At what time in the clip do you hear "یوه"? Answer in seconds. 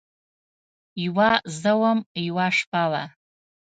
1.03-1.29, 2.27-2.47